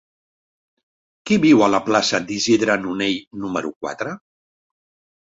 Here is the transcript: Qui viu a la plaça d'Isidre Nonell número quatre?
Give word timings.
Qui 1.25 1.37
viu 1.43 1.61
a 1.67 1.69
la 1.75 1.81
plaça 1.91 2.23
d'Isidre 2.33 2.81
Nonell 2.89 3.23
número 3.45 3.75
quatre? 3.87 4.19